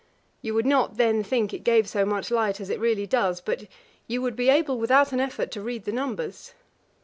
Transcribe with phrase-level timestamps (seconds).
[0.41, 3.65] You would not then think it gave so much light as it really does, but
[4.07, 6.53] you would be able without an effort to read the numbers.